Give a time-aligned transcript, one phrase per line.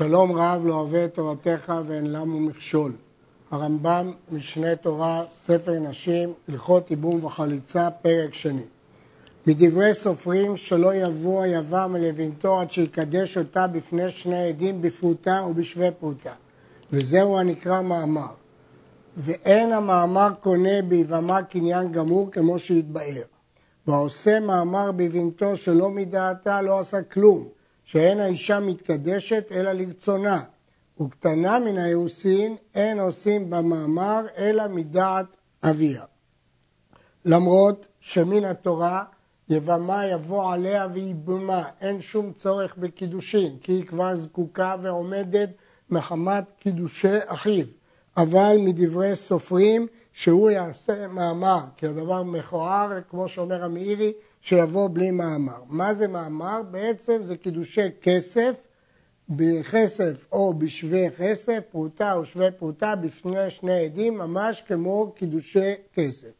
[0.00, 2.92] שלום רב לא אוהב את תורתך ואין למו מכשול.
[3.50, 8.62] הרמב"ם, משנה תורה, ספר נשים, הלכות ייבום וחליצה, פרק שני.
[9.46, 16.32] מדברי סופרים שלא יבוא היבם לבנתו עד שיקדש אותה בפני שני עדים בפרוטה ובשווה פרוטה.
[16.92, 18.32] וזהו הנקרא מאמר.
[19.16, 23.22] ואין המאמר קונה ביבמה קניין גמור כמו שהתבאר.
[23.86, 27.48] והעושה מאמר בבנתו שלא מדעתה לא עשה כלום,
[27.90, 30.42] שאין האישה מתקדשת אלא לרצונה,
[31.00, 36.04] וקטנה מן האירוסין אין עושים במאמר אלא מדעת אביה.
[37.24, 39.04] למרות שמן התורה
[39.48, 45.50] יבמה יבוא עליה ויבמה, אין שום צורך בקידושין, כי היא כבר זקוקה ועומדת
[45.90, 47.66] מחמת קידושי אחיו.
[48.16, 55.62] אבל מדברי סופרים שהוא יעשה מאמר, כי הדבר מכוער, כמו שאומר המאירי, שיבוא בלי מאמר.
[55.68, 56.62] מה זה מאמר?
[56.70, 58.66] בעצם זה קידושי כסף,
[59.28, 66.30] בכסף או בשווה כסף, פרוטה או שווה פרוטה, בפני שני עדים, ממש כמו קידושי כסף.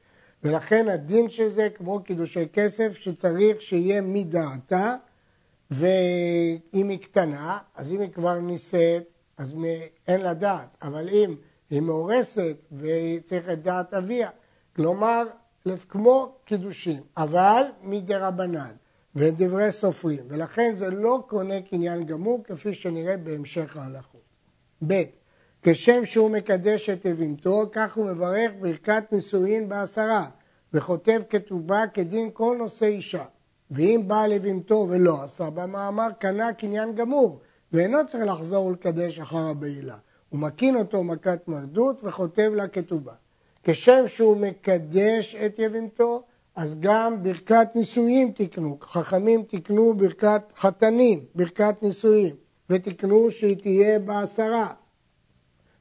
[0.44, 4.96] ולכן הדין של זה כמו קידושי כסף, שצריך שיהיה מדעתה,
[5.70, 9.02] ואם היא קטנה, אז אם היא כבר נישאת,
[9.36, 9.54] אז
[10.08, 11.34] אין לה דעת, אבל אם
[11.70, 12.56] היא מאורסת
[13.24, 14.30] צריכה את דעת אביה.
[14.76, 15.26] כלומר,
[15.88, 18.72] כמו קידושין, אבל מדרבנן,
[19.14, 24.20] ודברי סופרים, ולכן זה לא קונה קניין גמור, כפי שנראה בהמשך ההלכות.
[24.86, 25.02] ב.
[25.62, 30.26] כשם שהוא מקדש את אבימתו, כך הוא מברך ברכת נישואין בעשרה,
[30.72, 33.24] וכותב כתובה כדין כל נושא אישה.
[33.70, 37.40] ואם בא לבימתו ולא עשה במאמר, קנה קניין גמור,
[37.72, 39.96] ואינו צריך לחזור ולקדש אחר הבעילה.
[40.28, 43.12] הוא מקין אותו מכת מרדות וחוטב לה כתובה.
[43.64, 46.22] כשם שהוא מקדש את יבימתו,
[46.56, 48.78] אז גם ברכת נישואים תקנו.
[48.82, 52.34] חכמים תקנו ברכת חתנים, ברכת נישואים,
[52.70, 54.68] ותקנו שהיא תהיה בעשרה.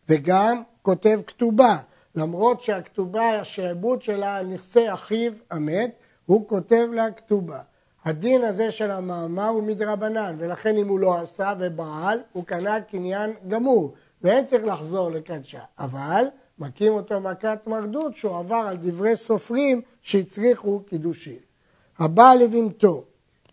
[0.09, 1.77] וגם כותב כתובה,
[2.15, 5.91] למרות שהכתובה, השעבוד שלה על נכסי אחיו המת,
[6.25, 7.59] הוא כותב לה כתובה.
[8.05, 13.33] הדין הזה של המאמר הוא מדרבנן, ולכן אם הוא לא עשה ובעל, הוא קנה קניין
[13.47, 13.93] גמור.
[14.21, 15.61] ואין צריך לחזור לקדשה.
[15.79, 16.25] אבל
[16.59, 21.39] מכים אותו מכת מרדות שהוא עבר על דברי סופרים שהצריכו קידושין.
[21.99, 23.03] הבא לבנתו,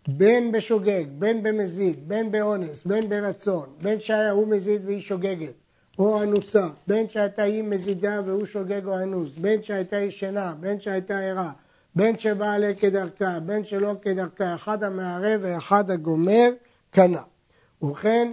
[0.07, 5.53] בין בשוגג, בין במזיד, בין באונס, בין ברצון, בין שהיה הוא מזיד והיא שוגגת,
[5.99, 11.19] או אנוסה, בין שהייתה היא מזידה והוא שוגג או אנוס, בין שהייתה ישנה, בין שהייתה
[11.19, 11.51] ערה,
[11.95, 16.49] בין שבאה עליה כדרכה, בין שלא כדרכה, אחד המערב ואחד הגומר,
[16.91, 17.21] קנה.
[17.81, 18.31] ובכן,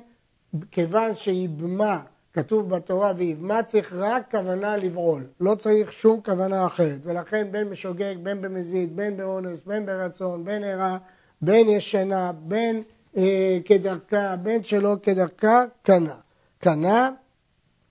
[0.70, 2.00] כיוון שיבמה
[2.34, 8.14] כתוב בתורה ויבמה צריך רק כוונה לבעול, לא צריך שום כוונה אחרת, ולכן בין בשוגג,
[8.22, 10.98] בין במזיד, בין באונס, בין ברצון, בין ערה,
[11.42, 12.82] בין ישנה, בין
[13.16, 16.14] אה, כדרכה, בין שלא כדרכה, קנה.
[16.58, 17.10] קנה,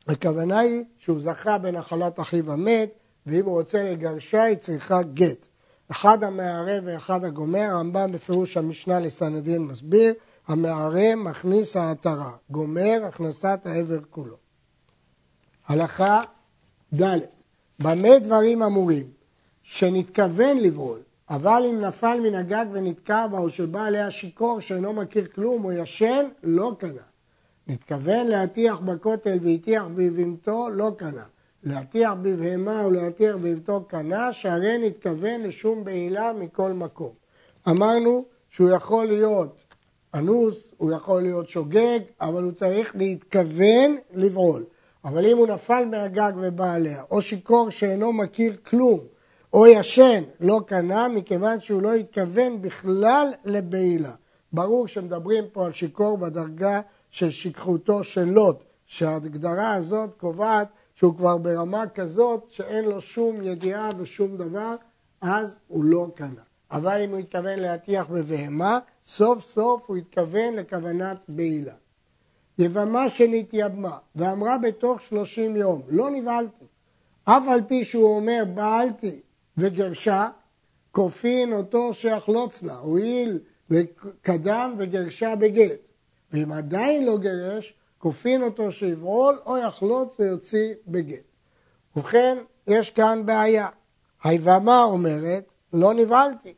[0.07, 2.89] הכוונה היא שהוא זכה בנחלת אחיו המת,
[3.27, 5.47] ואם הוא רוצה לגרשה היא צריכה גט.
[5.91, 10.13] אחד המערב ואחד הגומר, הרמב"ם בפירוש המשנה לסנדין מסביר,
[10.47, 14.35] המערם מכניס העטרה, גומר הכנסת העבר כולו.
[15.67, 16.21] הלכה
[17.01, 17.19] ד'
[17.79, 19.07] במה דברים אמורים?
[19.63, 20.99] שנתכוון לבעול,
[21.29, 25.71] אבל אם נפל מן הגג ונתקע בה או שבא עליה שיכור שאינו מכיר כלום או
[25.71, 27.01] ישן, לא קנה.
[27.67, 31.23] נתכוון להטיח בכותל והטיח בבהמתו, לא קנה.
[31.63, 37.11] להטיח בבהמה ולהטיח בבהמתו קנה, שהרי נתכוון לשום בעילה מכל מקום.
[37.69, 39.62] אמרנו שהוא יכול להיות
[40.13, 44.63] אנוס, הוא יכול להיות שוגג, אבל הוא צריך להתכוון לבעול.
[45.05, 48.99] אבל אם הוא נפל מהגג ובא עליה, או שיכור שאינו מכיר כלום,
[49.53, 54.11] או ישן, לא קנה, מכיוון שהוא לא התכוון בכלל לבעילה.
[54.53, 61.37] ברור שמדברים פה על שיכור בדרגה של שכחותו של לוט, שההגדרה הזאת קובעת שהוא כבר
[61.37, 64.75] ברמה כזאת שאין לו שום ידיעה ושום דבר,
[65.21, 66.41] אז הוא לא קנה.
[66.71, 71.73] אבל אם הוא התכוון להטיח בבהמה, סוף סוף הוא התכוון לכוונת בעילה.
[72.59, 76.65] יבמה שנתייבמה, ואמרה בתוך שלושים יום, לא נבהלתי.
[77.23, 79.19] אף על פי שהוא אומר בעלתי
[79.57, 80.27] וגרשה,
[80.91, 83.39] כופין אותו שיחלוץ לה, הואיל
[83.69, 85.89] וקדם וגרשה בגט.
[86.31, 91.23] ואם עדיין לא גרש, כופין אותו שיבעול או יחלוץ ויוציא בגט.
[91.95, 92.37] ובכן,
[92.67, 93.67] יש כאן בעיה.
[94.23, 96.53] היבמה אומרת, לא נבהלתי.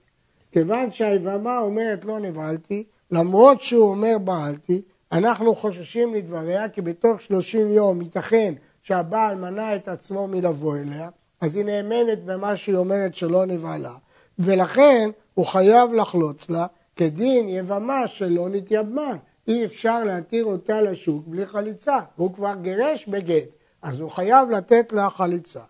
[0.55, 4.81] כיוון שהיבמה אומרת לא נבהלתי, למרות שהוא אומר בעלתי,
[5.11, 8.53] אנחנו חוששים לדבריה כי בתוך שלושים יום ייתכן
[8.83, 11.09] שהבעל מנע את עצמו מלבוא אליה,
[11.41, 13.93] אז היא נאמנת במה שהיא אומרת שלא נבהלה,
[14.39, 16.65] ולכן הוא חייב לחלוץ לה
[16.95, 19.15] כדין יבמה שלא נתייבמה,
[19.47, 24.93] אי אפשר להתיר אותה לשוק בלי חליצה, והוא כבר גירש בגט, אז הוא חייב לתת
[24.93, 25.61] לה חליצה.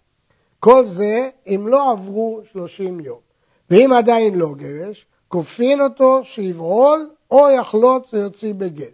[0.59, 3.24] כל זה אם לא עברו 30 יום.
[3.69, 8.93] ואם עדיין לא גירש, כופין אותו שיבעול או יחלוץ ויוציא בגט.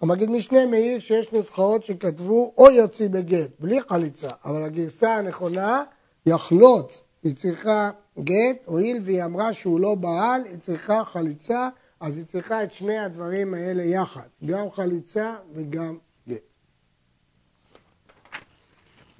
[0.00, 5.82] המגיד משנה מעיר שיש נוסחאות שכתבו או יוציא בגט, בלי חליצה, אבל הגרסה הנכונה,
[6.26, 11.68] יחלוץ, היא צריכה גט, הואיל והיא אמרה שהוא לא בעל, היא צריכה חליצה,
[12.00, 15.98] אז היא צריכה את שני הדברים האלה יחד, גם חליצה וגם
[16.28, 16.36] גט.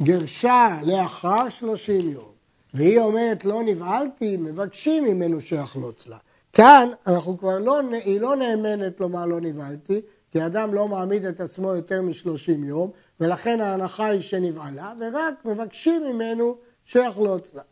[0.03, 2.28] גרשה לאחר שלושים יום,
[2.75, 6.17] והיא אומרת לא נבהלתי, מבקשים ממנו שיחלוץ לה.
[6.53, 10.01] כאן אנחנו כבר לא, היא לא נאמנת לומר לא נבהלתי,
[10.33, 16.03] כי אדם לא מעמיד את עצמו יותר משלושים יום, ולכן ההנחה היא שנבהלה, ורק מבקשים
[16.07, 17.63] ממנו שיחלוץ לה.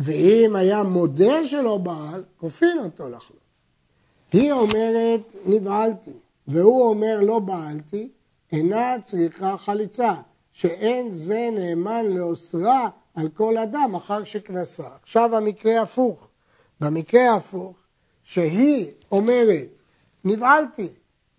[0.00, 3.40] ואם היה מודה שלא בעל, כופין אותו לחלוץ.
[4.32, 6.10] היא אומרת נבהלתי,
[6.48, 8.08] והוא אומר לא בעלתי,
[8.52, 10.14] אינה צריכה חליצה,
[10.52, 14.88] שאין זה נאמן לאוסרה על כל אדם אחר שכנסה.
[15.02, 16.28] עכשיו המקרה הפוך.
[16.80, 17.76] במקרה ההפוך,
[18.22, 19.80] שהיא אומרת,
[20.24, 20.88] נבהלתי,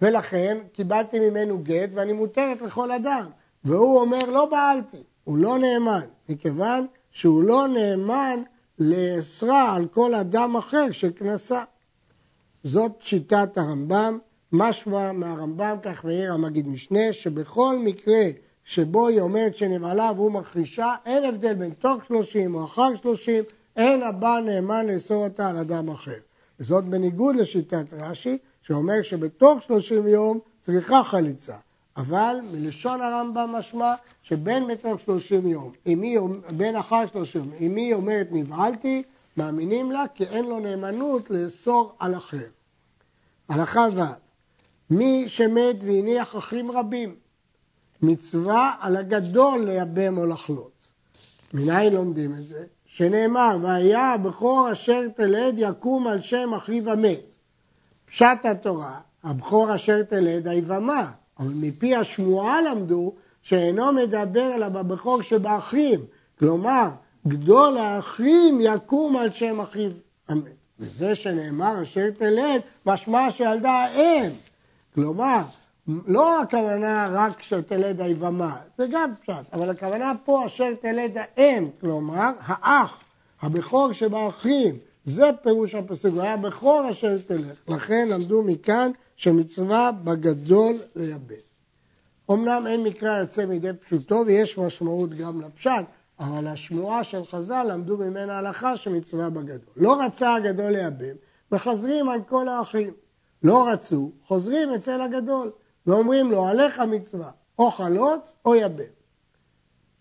[0.01, 3.29] ולכן קיבלתי ממנו גט ואני מותרת לכל אדם.
[3.63, 8.44] והוא אומר, לא בעלתי, הוא לא נאמן, מכיוון שהוא לא נאמן
[8.79, 11.63] לאסרה על כל אדם אחר שכנסה.
[12.63, 14.19] זאת שיטת הרמב"ם,
[14.51, 18.24] משמע מהרמב"ם, כך מעיר המגיד משנה, שבכל מקרה
[18.68, 23.44] שבו היא אומרת שנבעלה והוא מכחישה, אין הבדל בין תוך שלושים או אחר שלושים,
[23.75, 26.19] אין הבא נאמן לאסור אותה על אדם אחר.
[26.60, 31.56] וזאת בניגוד לשיטת רש"י, שאומר שבתוך שלושים יום צריכה חליצה.
[31.98, 33.94] אבל מלשון הרמב"ם משמע
[34.24, 36.20] שבין בתוך שלושים יום, היא,
[36.58, 39.04] בין אחר שלושים, אם היא אומרת נבהלתי,
[39.38, 42.48] מאמינים לה כי אין לו נאמנות לאסור על אחר.
[43.50, 44.02] הלכה ו'
[44.90, 47.16] מי שמת והניח אחים רבים,
[48.02, 50.92] מצווה על הגדול לייבם או לחלוץ.
[51.54, 52.64] מניין לומדים את זה?
[52.86, 57.36] שנאמר, והיה הבכור אשר תלד יקום על שם אחיו המת.
[58.06, 66.00] פשט התורה, הבכור אשר תלד היבמה, אבל מפי השמועה למדו שאינו מדבר אלא בבכור שבאחים,
[66.40, 66.90] כלומר,
[67.28, 69.92] גדול האחים יקום על שם אחיו
[70.28, 70.58] המת.
[70.80, 74.32] וזה שנאמר אשר תלד, משמע שילדה האם.
[74.96, 75.42] כלומר,
[75.88, 82.31] לא הכוונה רק שתלד היבמה, זה גם פשט, אבל הכוונה פה אשר תלד האם, כלומר,
[82.39, 83.00] האח,
[83.42, 84.75] הבכור שבאחים,
[85.06, 87.57] זה פירוש הפסוק, היה בכור אשר תלך.
[87.68, 91.36] לכן למדו מכאן שמצווה בגדול לייבם.
[92.31, 95.86] אמנם אין מקרא יוצא מידי פשוטו ויש משמעות גם לפשט,
[96.19, 99.74] אבל השמועה של חז"ל למדו ממנה הלכה שמצווה בגדול.
[99.75, 101.16] לא רצה הגדול לייבם,
[101.51, 102.94] מחזרים על כל האחים.
[103.44, 105.51] לא רצו, חוזרים אצל הגדול,
[105.88, 108.98] ואומרים לו, עליך מצווה, או חלוץ או יבם.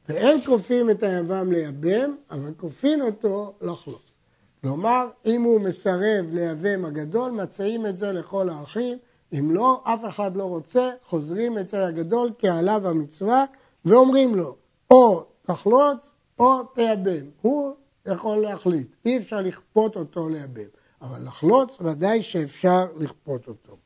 [0.09, 4.03] ואין כופים את היבם לייבם, אבל כופין אותו לחלוץ.
[4.61, 8.99] כלומר, אם הוא מסרב לייבם הגדול, מציעים את זה לכל האחים,
[9.33, 13.45] אם לא, אף אחד לא רוצה, חוזרים אצל הגדול כי עליו המצווה,
[13.85, 14.57] ואומרים לו,
[14.91, 17.27] או תחלוץ או תייבם.
[17.43, 17.75] הוא
[18.07, 20.69] יכול להחליט, אי אפשר לכפות אותו לייבם,
[21.03, 23.77] אבל לחלוץ ודאי שאפשר לכפות אותו.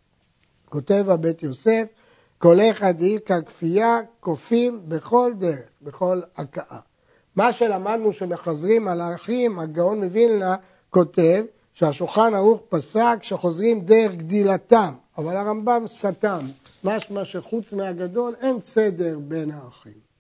[0.71, 1.85] כותב הבית יוסף,
[2.39, 6.79] כל אחד איכא כפייה כופים בכל דרך, בכל הכאה.
[7.37, 10.57] מה שלמדנו שמחזרים על האחים, הגאון מווילנה
[10.91, 16.47] כותב שהשולחן ערוך פסק שחוזרים דרך גדילתם, אבל הרמב"ם סתם,
[16.85, 20.11] משמע שחוץ מהגדול אין סדר בין האחים.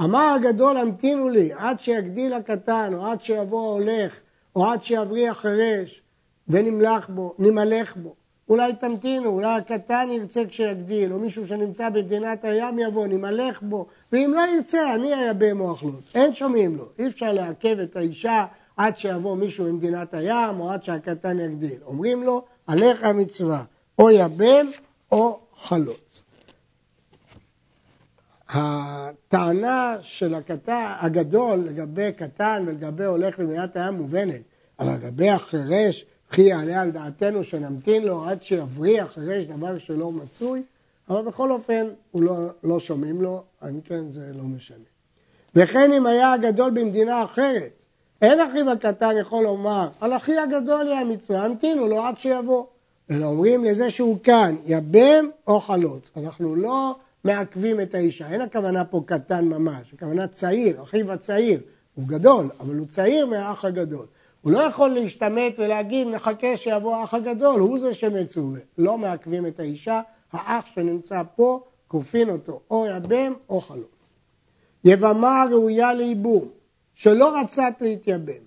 [0.00, 4.14] אמר הגדול המתינו לי עד שיגדיל הקטן, או עד שיבוא ההולך,
[4.56, 6.02] או עד שיבריח חירש
[6.48, 8.14] ונמלך בו, נמלך בו.
[8.48, 14.32] אולי תמתינו, אולי הקטן ירצה כשיגדיל, או מישהו שנמצא במדינת הים יבוא, נמלך בו, ואם
[14.34, 16.10] לא ירצה, אני אייבם או אחלוץ.
[16.14, 20.82] אין שומעים לו, אי אפשר לעכב את האישה עד שיבוא מישהו ממדינת הים, או עד
[20.82, 21.78] שהקטן יגדיל.
[21.86, 23.62] אומרים לו, עליך מצווה,
[23.98, 24.66] או יבם
[25.12, 26.22] או חלוץ.
[28.48, 34.40] הטענה של הקטן, הגדול לגבי קטן ולגבי הולך למדינת הים מובנת,
[34.78, 40.62] אבל לגבי החירש, וכי יעלה על דעתנו שנמתין לו עד שיבריח חירש דבר שלא מצוי,
[41.08, 44.84] אבל בכל אופן הוא לא, לא שומעים לו, אם כן זה לא משנה.
[45.54, 47.84] וכן אם היה הגדול במדינה אחרת,
[48.22, 52.64] אין אחיו הקטן יכול לומר, על אחי הגדול היא המצווה, המתינו לו עד שיבוא.
[53.10, 56.10] אלא אומרים לזה שהוא כאן, יבם או חלוץ.
[56.16, 61.60] אנחנו לא מעכבים את האישה, אין הכוונה פה קטן ממש, הכוונה צעיר, אחיו הצעיר.
[61.94, 64.06] הוא גדול, אבל הוא צעיר מהאח הגדול.
[64.48, 68.60] הוא לא יכול להשתמט ולהגיד, נחכה שיבוא האח הגדול, הוא זה שמצווה.
[68.78, 70.00] לא מעכבים את האישה,
[70.32, 73.96] האח שנמצא פה, כופין אותו או יבם או חלוץ.
[74.84, 76.48] יבמה ראויה לייבום,
[76.94, 78.42] שלא רצת להתייבם.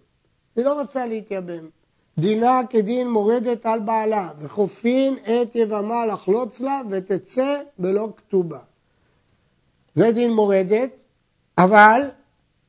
[0.55, 1.69] היא לא רוצה להתייבם.
[2.17, 8.59] דינה כדין מורדת על בעלה, וכופין את יבמה לחלוץ לה ותצא בלא כתובה.
[9.95, 11.03] זה דין מורדת,
[11.57, 12.01] אבל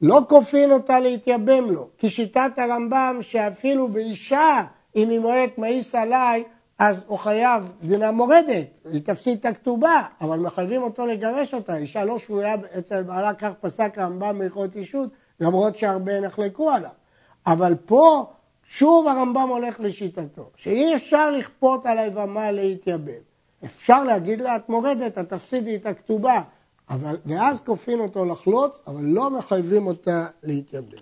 [0.02, 4.62] לא כופין אותה להתייבם לו, כי שיטת הרמב"ם שאפילו באישה,
[4.96, 6.44] אם היא מועדת מאיס עליי,
[6.78, 12.04] אז הוא חייב דינה מורדת, היא תפסיד את הכתובה, אבל מחייבים אותו לגרש אותה, אישה
[12.04, 16.90] לא שבויה אצל בעלה, כך פסק הרמב"ם בהלכות אישות, למרות שהרבה נחלקו עליו.
[17.46, 18.26] אבל פה
[18.68, 23.22] שוב הרמב"ם הולך לשיטתו, שאי אפשר לכפות על היבמה להתייבם.
[23.64, 26.40] אפשר להגיד לה, את מורדת, את תפסידי את הכתובה,
[26.92, 30.98] אבל, ואז כופין אותו לחלוץ, אבל לא מחייבים אותה להתייבם.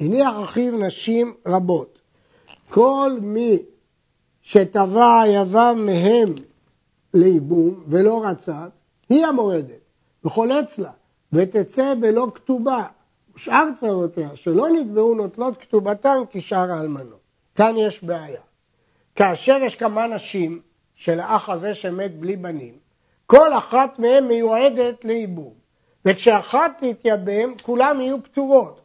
[0.00, 1.98] הניח אחיו נשים רבות.
[2.70, 3.58] כל מי
[4.42, 6.34] שטבע יבם מהם
[7.14, 8.70] לייבום ולא רצת,
[9.08, 9.80] היא המורדת,
[10.24, 10.90] וחולץ לה,
[11.32, 12.84] ותצא בלא כתובה.
[13.36, 17.20] שאר צרותיה שלא נתבעו נוטלות כתובתן כשאר האלמנות.
[17.54, 18.40] כאן יש בעיה.
[19.16, 20.60] כאשר יש כמה נשים
[20.94, 22.74] של האח הזה שמת בלי בנים,
[23.26, 25.52] כל אחת מהן מיועדת לייבום.
[26.04, 28.80] וכשאחת תתייבם, כולם יהיו פטורות.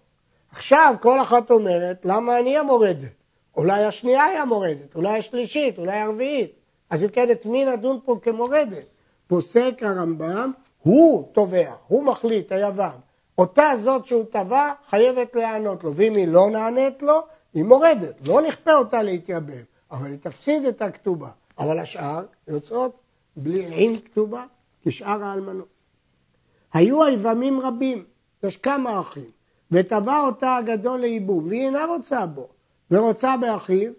[0.51, 3.11] עכשיו כל אחת אומרת, למה אני המורדת?
[3.57, 6.51] אולי השנייה היא המורדת, אולי השלישית, אולי הרביעית.
[6.89, 8.85] אז אם כן, את מי נדון פה כמורדת?
[9.27, 10.51] פוסק הרמב"ם,
[10.83, 12.99] הוא תובע, הוא מחליט, היוון.
[13.37, 17.19] אותה זאת שהוא תבע חייבת להיענות לו, ואם היא לא נענית לו,
[17.53, 18.27] היא מורדת.
[18.27, 21.29] לא נכפה אותה להתייבם, אבל היא תפסיד את הכתובה.
[21.59, 22.99] אבל השאר יוצאות
[23.37, 24.45] בלי עם כתובה
[24.85, 25.67] כשאר האלמנות.
[26.73, 28.03] היו היבמים רבים,
[28.43, 29.31] יש כמה אחים,
[29.71, 32.47] ותבע אותה הגדול לייבום, והיא אינה רוצה בו,
[32.91, 33.91] ורוצה באחיו,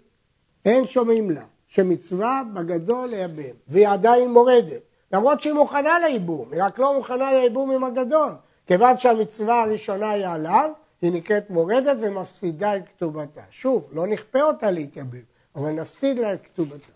[0.65, 6.79] אין שומעים לה, שמצווה בגדול לייבם, והיא עדיין מורדת, למרות שהיא מוכנה לייבום, היא רק
[6.79, 8.33] לא מוכנה לייבום עם הגדול,
[8.67, 10.71] כיוון שהמצווה הראשונה היא עליו,
[11.03, 13.41] היא נקראת מורדת ומפסידה את כתובתה.
[13.51, 15.19] שוב, לא נכפה אותה להתייבם,
[15.57, 16.93] אבל נפסיד לה את כתובתה.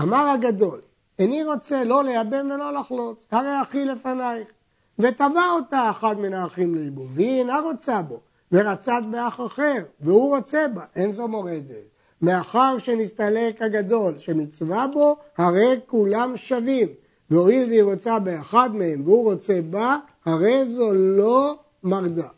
[0.00, 0.80] אמר הגדול,
[1.18, 4.48] איני רוצה לא לייבם ולא לחלוץ, הרי אחי לפנייך.
[4.98, 8.20] ותבע אותה אחד מן האחים לייבום, והיא אינה רוצה בו,
[8.52, 11.92] ורצת באח אחר, והוא רוצה בה, אין זו מורדת.
[12.22, 16.88] מאחר שנסתלק הגדול שמצווה בו, הרי כולם שווים.
[17.30, 22.28] והואיל והיא רוצה באחד מהם והוא רוצה בה, הרי זו לא מרדה.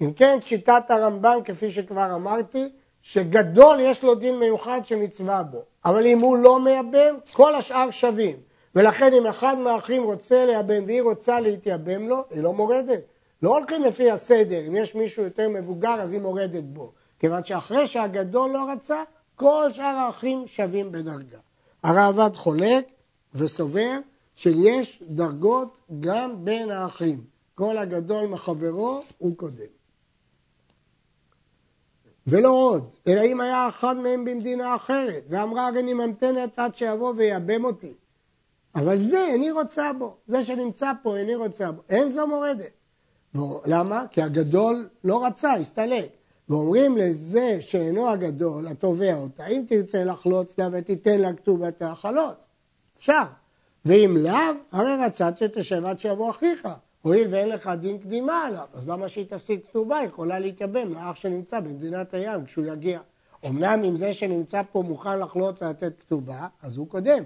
[0.00, 2.68] אם כן, שיטת הרמב"ם, כפי שכבר אמרתי,
[3.08, 8.36] שגדול יש לו דין מיוחד שמצווה בו, אבל אם הוא לא מייבם, כל השאר שווים.
[8.74, 13.00] ולכן אם אחד מהאחים רוצה לייבם והיא רוצה להתייבם לו, היא לא מורדת.
[13.42, 16.92] לא הולכים לפי הסדר, אם יש מישהו יותר מבוגר אז היא מורדת בו.
[17.18, 19.02] כיוון שאחרי שהגדול לא רצה,
[19.36, 21.38] כל שאר האחים שווים בדרגה.
[21.82, 22.86] הרעב"ד חולק
[23.34, 23.98] וסובר
[24.36, 27.24] שיש דרגות גם בין האחים.
[27.54, 29.75] כל הגדול מחברו הוא קודם.
[32.26, 37.12] ולא עוד, אלא אם היה אחד מהם במדינה אחרת, ואמרה הרי אני ממתנת עד שיבוא
[37.16, 37.94] ויאבם אותי.
[38.74, 42.72] אבל זה איני רוצה בו, זה שנמצא פה איני רוצה בו, אין זו מורדת.
[43.66, 44.04] למה?
[44.10, 46.08] כי הגדול לא רצה, הסתלק.
[46.48, 52.46] ואומרים לזה שאינו הגדול, התובע אותה, אם תרצה לחלוץ לה ותיתן לה כתובתה, חלוץ.
[52.98, 53.22] אפשר.
[53.84, 54.32] ואם לאו,
[54.72, 56.68] הרי רצת שתשב עד שיבוא אחיך.
[57.02, 59.98] הואיל ואין לך דין קדימה עליו, אז למה שהיא תפסיד כתובה?
[59.98, 63.00] היא יכולה להתייבם לאח שנמצא במדינת הים כשהוא יגיע.
[63.46, 67.22] אמנם אם זה שנמצא פה מוכן לחלוץ לתת כתובה, אז הוא קודם.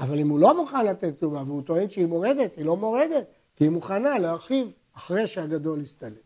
[0.00, 3.26] אבל אם הוא לא מוכן לתת כתובה והוא טוען שהיא מורדת, היא לא מורדת,
[3.56, 6.24] כי היא מוכנה להרחיב אחרי שהגדול יסתלק.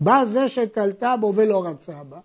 [0.00, 2.20] בא זה שתלתה בו ולא רצה בה,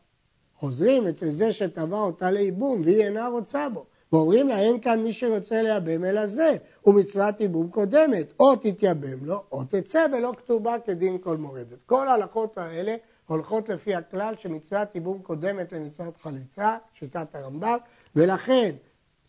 [0.56, 3.86] חוזרים אצל זה שתבע אותה לייבום והיא אינה רוצה בו.
[4.14, 9.44] ואומרים לה, אין כאן מי שרוצה לייבם אלא זה, ומצוות ייבום קודמת, או תתייבם לו,
[9.52, 11.78] או תצא בלא כתובה כדין כל מורדת.
[11.86, 12.96] כל ההלכות האלה
[13.28, 17.78] הולכות לפי הכלל שמצוות ייבום קודמת למצוות חליצה, שיטת הרמב"ם,
[18.16, 18.72] ולכן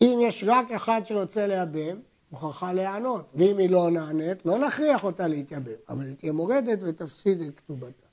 [0.01, 1.97] אם יש רק אחד שרוצה לייבם,
[2.31, 7.41] מוכרחה להיענות, ואם היא לא נענית, לא נכריח אותה להתייבם, אבל היא תהיה מורדת ותפסיד
[7.41, 8.05] את כתובתה.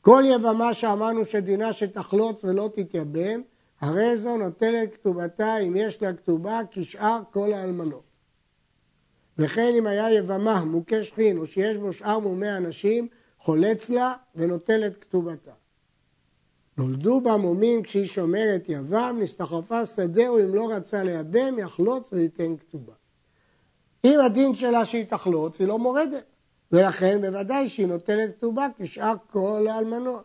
[0.00, 3.40] כל יבמה שאמרנו שדינה שתחלוץ ולא תתייבם,
[3.80, 8.04] הרי זו נוטלת כתובתה אם יש לה כתובה כשאר כל האלמנות.
[9.38, 14.96] וכן אם היה יבמה מוכה שכין או שיש בו שאר מומי אנשים, חולץ לה ונוטלת
[14.96, 15.52] כתובתה.
[16.76, 22.56] נולדו בה מומים כשהיא שומרת יבם, נסתחפה שדה או אם לא רצה לייבם, יחלוץ וייתן
[22.56, 22.92] כתובה.
[24.04, 26.36] אם הדין שלה שהיא תחלוץ, היא לא מורדת,
[26.72, 30.24] ולכן בוודאי שהיא נוטלת כתובה כשאר כל האלמנות.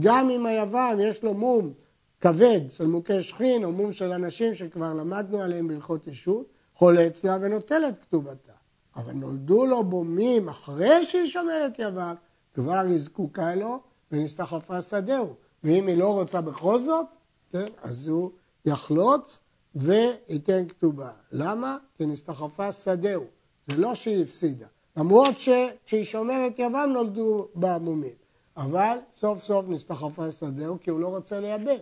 [0.00, 1.72] גם אם היבם יש לו מום
[2.20, 7.38] כבד של מוכה שכין או מום של אנשים שכבר למדנו עליהם בהלכות אישות, חולץ לה
[7.40, 8.52] ונוטל את כתובתה.
[8.96, 12.14] אבל נולדו לו בומים אחרי שהיא שומרת יבם,
[12.54, 13.80] כבר היא זקוקה לו
[14.12, 15.34] ונסתחפה שדהו.
[15.64, 17.06] ואם היא לא רוצה בכל זאת,
[17.52, 18.30] כן, אז הוא
[18.64, 19.38] יחלוץ
[19.74, 21.10] וייתן כתובה.
[21.32, 21.76] למה?
[21.96, 23.24] כי נסתחפה שדהו.
[23.66, 24.66] זה לא שהיא הפסידה.
[24.96, 28.14] למרות שכשהיא שומרת יבם נולדו בה מומים.
[28.56, 31.78] אבל סוף סוף נסתחפה שדהו כי הוא לא רוצה לייבם.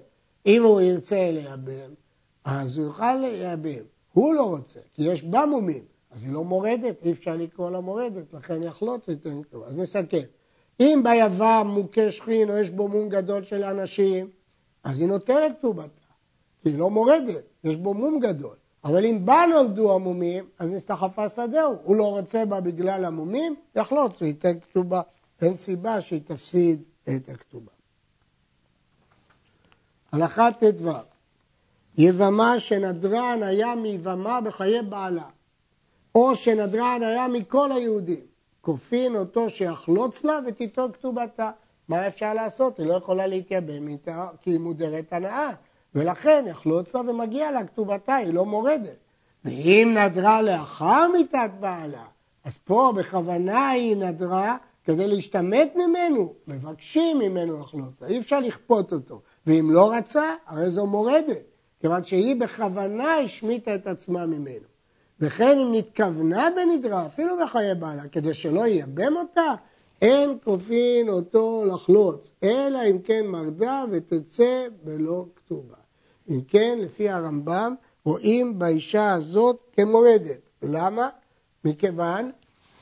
[0.46, 1.90] אם הוא ירצה לייבם,
[2.44, 3.84] אז הוא יוכל לייבם.
[4.12, 5.82] הוא לא רוצה, כי יש בה מומים.
[6.10, 9.66] אז היא לא מורדת, אי אפשר לקרוא לה מורדת, לכן יחלוץ וייתן כתובה.
[9.66, 10.20] אז נסכם.
[10.80, 14.30] אם היבם מוכה שחין או יש בו מום גדול של אנשים,
[14.84, 16.00] אז היא נותנת כתובתה,
[16.60, 18.56] כי היא לא מורדת, יש בו מום גדול.
[18.84, 21.76] אבל אם בה נולדו המומים, אז נסתחפה שדהו.
[21.82, 25.02] הוא לא רוצה בה בגלל המומים, יחלוץ וייתן כתובה.
[25.42, 27.74] אין סיבה שהיא תפסיד את הכתובה.
[30.14, 30.90] הלכה ט"ו
[31.99, 35.25] יבמה שנדרן היה מיבמה בחיי בעלה,
[36.14, 38.21] או שנדרן היה מכל היהודים.
[38.61, 41.50] כופין אותו שיחלוץ לה ותיטול כתובתה.
[41.88, 42.78] מה אפשר לעשות?
[42.78, 45.50] היא לא יכולה להתייבם איתה כי היא מודרת הנאה,
[45.94, 48.97] ולכן יחלוץ לה ומגיע לה כתובתה, היא לא מורדת.
[49.44, 52.04] ואם נדרה לאחר מיתת בעלה,
[52.44, 58.92] אז פה בכוונה היא נדרה כדי להשתמט ממנו, מבקשים ממנו לחלוץ לה, אי אפשר לכפות
[58.92, 59.21] אותו.
[59.46, 61.42] ואם לא רצה, הרי זו מורדת,
[61.80, 64.66] כיוון שהיא בכוונה השמיטה את עצמה ממנו.
[65.20, 69.54] וכן אם נתכוונה בנדרה, אפילו בחיי בעלה, כדי שלא ייבם אותה,
[70.02, 75.76] אין כופין אותו לחלוץ, אלא אם כן מרדה ותצא בלא כתובה.
[76.30, 77.74] אם כן, לפי הרמב"ם,
[78.04, 80.40] רואים באישה הזאת כמורדת.
[80.62, 81.08] למה?
[81.64, 82.30] מכיוון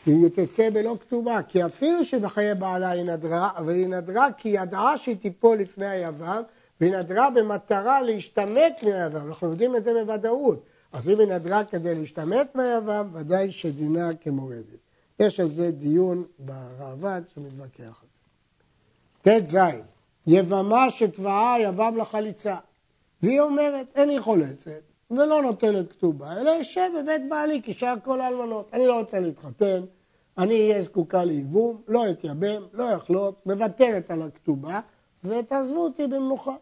[0.07, 4.61] היא תצא בלא כתובה, כי אפילו שבחיי בעלה היא נדרה, אבל היא נדרה כי היא
[4.61, 6.43] ידעה שהיא תיפול לפני היבם,
[6.81, 10.63] והיא נדרה במטרה להשתמט מהיבם, אנחנו יודעים את זה בוודאות.
[10.93, 14.79] אז אם היא נדרה כדי להשתמט מהיבם, ודאי שדינה כמורדת.
[15.21, 18.09] יש על זה דיון בראב"ד שמתווכח על
[19.25, 19.41] זה.
[19.41, 19.57] ט"ז,
[20.27, 22.57] יבמה שתבעה יבם לחליצה.
[23.23, 28.69] והיא אומרת, איני חולצת ולא נוטלת כתובה, אלא יושב בבית בעלי כשאר כל האלמנות.
[28.73, 29.83] אני לא רוצה להתחתן,
[30.39, 34.81] אני אהיה זקוקה לייבום, לא אתייבם, לא יחלוץ, מוותרת על הכתובה,
[35.25, 36.55] ותעזבו אותי במנוחה.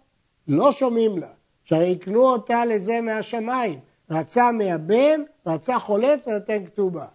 [0.48, 1.28] לא שומעים לה,
[1.64, 3.80] שהרי יקנו אותה לזה מהשמיים.
[4.10, 7.06] רצה מייבם, רצה חולץ ונותן כתובה.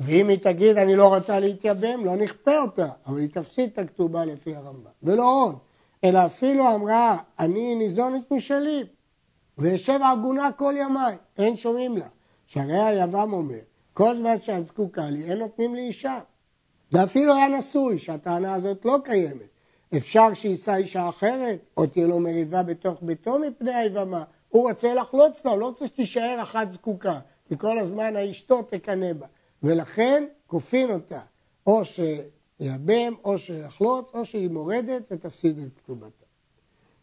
[0.00, 4.24] ואם היא תגיד אני לא רוצה להתייבם, לא נכפה אותה, אבל היא תפסיד את הכתובה
[4.24, 4.90] לפי הרמב"ם.
[5.02, 5.56] ולא עוד,
[6.04, 8.84] אלא אפילו אמרה, אני ניזונת משלי,
[9.58, 12.08] וישב עגונה כל ימיי, אין שומעים לה.
[12.46, 13.58] שהרי היבם אומר,
[13.94, 16.20] כל זמן שאת זקוקה לי, אין נותנים לי אישה.
[16.92, 19.48] ואפילו היה נשוי, שהטענה הזאת לא קיימת.
[19.96, 24.24] אפשר שיישא אישה אחרת, או תהיה לו מריבה בתוך ביתו מפני היבמה.
[24.48, 27.18] הוא רוצה לחלוץ לה, הוא לא רוצה שתישאר אחת זקוקה,
[27.48, 29.26] כי כל הזמן האשתו תקנא בה.
[29.62, 31.20] ולכן כופין אותה,
[31.66, 36.17] או שיבם, או שיחלוץ, או שהיא מורדת ותפסיד את כתובתה.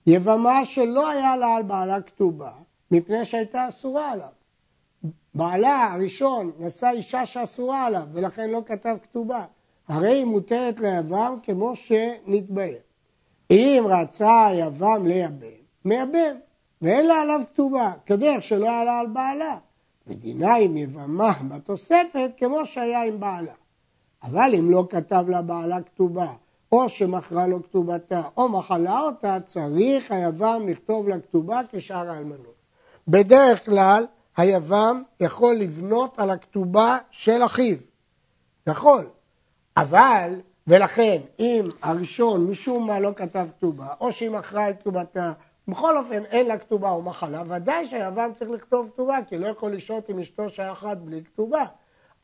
[0.07, 2.51] יבמה שלא היה לה על בעלה כתובה,
[2.91, 4.27] מפני שהייתה אסורה עליו.
[5.33, 9.45] בעלה הראשון נשא אישה שאסורה עליו, ולכן לא כתב כתובה.
[9.87, 12.77] הרי היא מותרת ליבם כמו שנתבהר.
[13.51, 15.47] אם רצה היבם לייבם,
[15.85, 16.35] מייבם.
[16.81, 19.57] ואין לה עליו כתובה, כדרך שלא היה לה על בעלה.
[20.07, 23.53] ודינה עם יבמה בתוספת כמו שהיה עם בעלה.
[24.23, 26.33] אבל אם לא כתב לה בעלה כתובה,
[26.75, 32.55] או שמכרה לו כתובתה, או מחלה אותה, צריך היבם לכתוב לה כתובה כשאר האלמנות.
[33.07, 34.05] בדרך כלל
[34.37, 37.77] היבם יכול לבנות על הכתובה של אחיו.
[38.67, 39.07] יכול.
[39.77, 45.31] אבל, ולכן, אם הראשון משום מה לא כתב כתובה, או שהיא מכרה את כתובתה,
[45.67, 49.71] בכל אופן אין לה כתובה או מחלה, ודאי שהיוון צריך לכתוב כתובה, כי לא יכול
[49.71, 51.65] לשהות עם אשתו אחת בלי כתובה.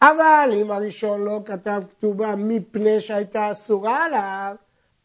[0.02, 4.56] אבל אם הראשון לא כתב כתובה מפני שהייתה אסורה עליו,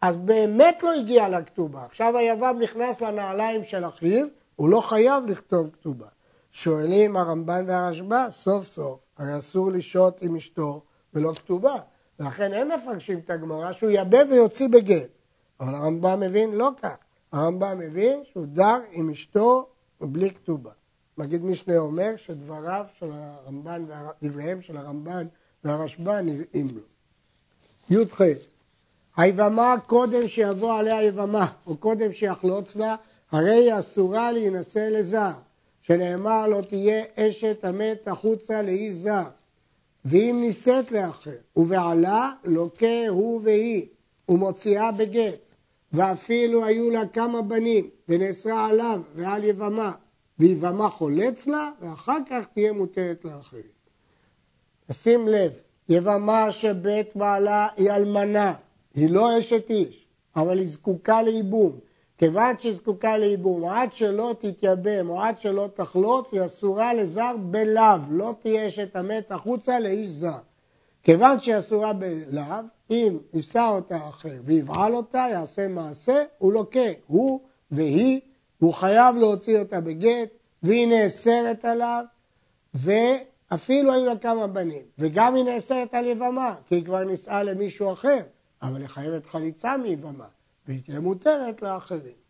[0.03, 1.85] אז באמת לא הגיע לכתובה.
[1.85, 6.07] עכשיו היוון נכנס לנעליים של אחיו, הוא לא חייב לכתוב כתובה.
[6.53, 10.83] שואלים הרמב"ן והרשב"א, סוף סוף, הרי אסור לשהות עם אשתו
[11.15, 11.75] ולא כתובה.
[12.21, 15.21] ולכן הם מפרשים את הגמרא שהוא יבה ויוציא בגט.
[15.61, 16.97] אבל הרמב"ם מבין לא כך.
[17.33, 19.69] הרמב"ם מבין שהוא דר עם אשתו
[20.01, 20.71] בלי כתובה.
[21.18, 23.85] מגיד משנה אומר שדבריו של הרמב"ן,
[24.22, 25.26] דבריהם של הרמב"ן
[25.64, 26.81] והרשב"א נראים לו.
[27.90, 28.20] י"ח
[29.16, 32.96] היבמה קודם שיבוא עליה יבמה, או קודם שיחלוץ לה,
[33.31, 35.33] הרי היא אסורה להינשא לזר,
[35.83, 39.24] שנאמר לא תהיה אשת המת החוצה לאיש זר.
[40.05, 43.87] ואם נישאת לאחר, ובעלה לוקה הוא והיא,
[44.29, 45.50] ומוציאה בגט,
[45.92, 49.92] ואפילו היו לה כמה בנים, ונאסרה עליו ועל יבמה,
[50.38, 53.77] ויבמה חולץ לה, ואחר כך תהיה מותרת לאחרים.
[54.92, 55.53] שים לב,
[55.88, 58.55] יבמה שמת בעלה היא אלמנה,
[58.94, 61.72] היא לא אשת איש, אבל היא זקוקה לייבום.
[62.18, 67.99] כיוון שהיא זקוקה לייבום, עד שלא תתייבם או עד שלא תחלוץ, היא אסורה לזר בלאו,
[68.11, 70.38] לא תהיה אשת המת החוצה לאיש זר.
[71.03, 72.42] כיוון שהיא אסורה בלאו,
[72.90, 78.20] אם יישא אותה אחר ויבעל אותה, יעשה מעשה, הוא לוקה, הוא והיא,
[78.59, 80.29] הוא חייב להוציא אותה בגט,
[80.62, 82.05] והיא נאסרת עליו,
[82.75, 87.92] ואפילו היו לה כמה בנים, וגם היא נאסרת על יבמה, כי היא כבר נישאה למישהו
[87.92, 88.21] אחר,
[88.62, 90.27] אבל היא חייבת חליצה מיבמה,
[90.69, 92.27] והיא תהיה מותרת לאחרים.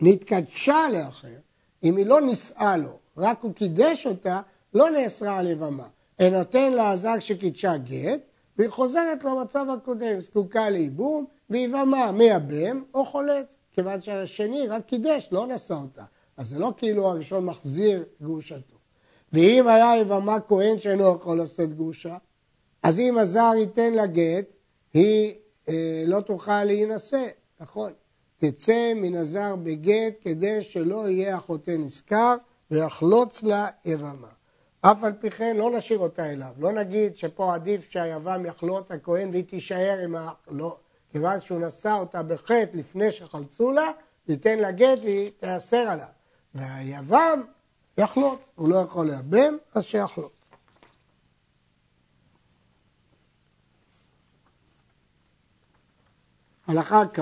[0.00, 1.28] נתקדשה לאחר,
[1.84, 4.40] אם היא לא נישאה לו, רק הוא קידש אותה,
[4.74, 5.86] לא נאסרה על יבמה,
[6.20, 8.20] אלא נותן לה הזג שקידשה גט,
[8.58, 15.46] והיא חוזרת למצב הקודם, זקוקה לייבום, ויבמה מייבם או חולץ, כיוון שהשני רק קידש, לא
[15.46, 16.04] נשא אותה.
[16.36, 18.76] אז זה לא כאילו הראשון מחזיר גרושתו.
[19.32, 22.16] ואם היה יבמה כהן שאינו יכול לשאת גרושה,
[22.82, 24.56] אז אם הזר ייתן לה גט,
[24.94, 25.34] היא
[25.68, 27.26] אה, לא תוכל להינשא,
[27.60, 27.92] נכון?
[28.38, 32.34] תצא מן הזר בגט כדי שלא יהיה החוטא נשכר
[32.70, 34.28] ויחלוץ לה יבמה.
[34.80, 39.28] אף על פי כן לא נשאיר אותה אליו, לא נגיד שפה עדיף שהיבם יחלוץ הכהן
[39.28, 40.30] והיא תישאר עם ה...
[40.50, 40.76] לא,
[41.14, 43.90] כיוון שהוא נשא אותה בחטא לפני שחלצו לה,
[44.28, 46.06] ייתן לה גט והיא תיאסר עליו.
[46.54, 47.42] והיבם
[47.98, 50.50] יחלוץ, הוא לא יכול לייבם, אז שיחלוץ.
[56.66, 57.20] הלכה כ'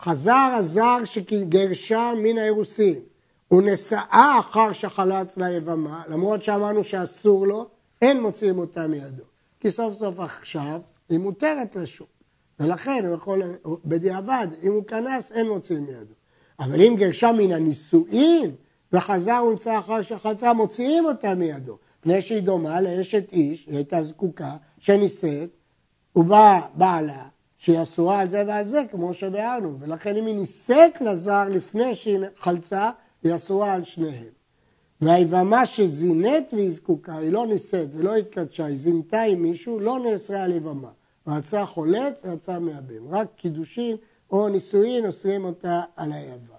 [0.00, 3.00] חזר הזר שגרשה מן האירוסין
[3.50, 7.68] ונשאה אחר שחלץ ליבמה, למרות שאמרנו שאסור לו,
[8.02, 9.24] אין מוציאים אותה מידו.
[9.60, 12.13] כי סוף סוף עכשיו היא מותרת לשוק,
[12.60, 13.42] ולכן הוא יכול,
[13.84, 16.14] בדיעבד, אם הוא כנס, אין מוציאים מידו.
[16.60, 18.50] אבל אם גרשה מן הנישואין
[18.92, 21.78] וחזר ונמצא אחר שחלצה, מוציאים אותה מידו.
[22.00, 25.50] מפני שהיא דומה לאשת איש, היא הייתה זקוקה, שנישאת,
[26.16, 27.22] ובא בעלה,
[27.58, 32.18] שהיא אסורה על זה ועל זה, כמו שביארנו, ולכן אם היא נישאת לזר לפני שהיא
[32.38, 32.90] חלצה,
[33.22, 34.34] היא אסורה על שניהם.
[35.00, 40.42] והיבמה שזינית והיא זקוקה, היא לא נישאת ולא התקדשה, היא זינתה עם מישהו, לא נאסרה
[40.42, 40.90] על יבמה.
[41.26, 43.14] רצה חולץ, רצה מייבם.
[43.14, 43.96] רק קידושין
[44.30, 46.54] או נישואין אוסרים אותה על היבם.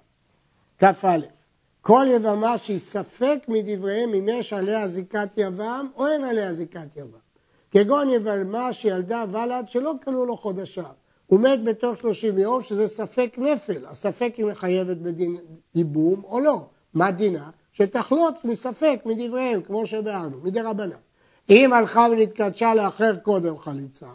[0.78, 1.17] כ"א
[1.82, 7.17] כל יבמה שהיא ספק מדבריהם אם יש עליה זיקת יבם או אין עליה זיקת יבם.
[7.71, 10.86] כגון יבמה שילדה ולד שלא קנו לו חודשיו.
[11.28, 13.86] הוא מת בתוך 30 יום, שזה ספק נפל.
[13.86, 15.38] הספק היא מחייבת בדין
[15.75, 16.65] ייבום או לא.
[16.93, 17.49] מה דינה?
[17.73, 20.97] שתחלוץ מספק מדבריהם, כמו שבארנו, מדי רבנן.
[21.49, 24.10] אם הלכה ונתקדשה לאחר קודם חליצה,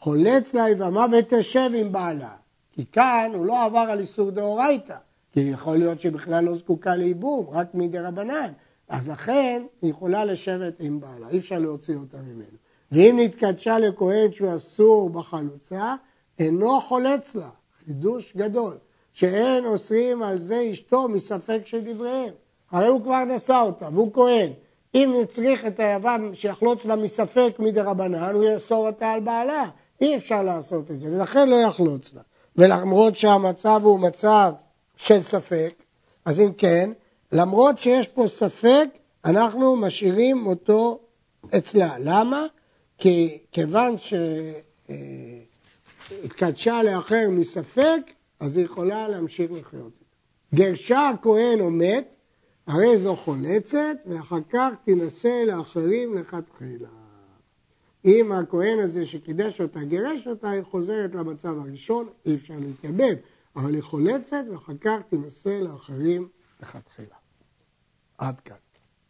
[0.00, 2.34] חולץ לה יבמה ותשב עם בעלה.
[2.72, 4.96] כי כאן הוא לא עבר על איסור דאורייתא,
[5.32, 8.52] כי יכול להיות שהיא בכלל לא זקוקה לייבום, רק מדי רבנן.
[8.88, 12.56] אז לכן היא יכולה לשבת עם בעלה, אי אפשר להוציא אותה ממנו.
[12.92, 15.94] ואם נתקדשה לכהן שהוא אסור בחלוצה,
[16.38, 17.48] אינו חולץ לה,
[17.86, 18.76] חידוש גדול,
[19.12, 22.32] שאין אוסרים על זה אשתו מספק של דבריהם.
[22.70, 24.52] הרי הוא כבר נשא אותה, והוא כהן.
[24.94, 29.68] אם נצריך את היוון שיחלוץ לה מספק מדי רבנן, הוא יאסור אותה על בעלה.
[30.00, 32.22] אי אפשר לעשות את זה, ולכן לא יחלוץ לה.
[32.56, 34.52] ולמרות שהמצב הוא מצב
[34.96, 35.82] של ספק,
[36.24, 36.90] אז אם כן,
[37.32, 38.88] למרות שיש פה ספק,
[39.24, 41.00] אנחנו משאירים אותו
[41.56, 41.96] אצלה.
[41.98, 42.46] למה?
[42.98, 43.94] כי כיוון
[46.08, 48.00] שהתקדשה לאחר מספק,
[48.40, 49.92] אז היא יכולה להמשיך לחיות.
[50.54, 52.16] גרשה הכהן או מת,
[52.66, 56.97] הרי זו חולצת, ואחר כך תינשא לאחרים לכתחילה.
[58.08, 63.14] אם הכהן הזה שקידש אותה, גירש אותה, היא חוזרת למצב הראשון, אי אפשר להתייבם,
[63.56, 66.28] אבל היא חולצת, ואחר כך תינשא לאחרים
[66.60, 67.16] לכתחילה.
[68.18, 68.67] עד כאן.